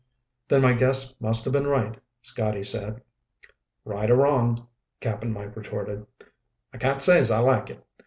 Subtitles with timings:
[0.47, 3.03] "Then my guess must have been right," Scotty said.
[3.85, 4.57] "Right or wrong,"
[4.99, 6.07] Cap'n Mike retorted,
[6.73, 7.85] "I can't say's I like it.